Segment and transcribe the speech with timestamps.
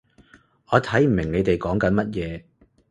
[0.71, 2.43] 我睇唔明你哋講緊乜嘢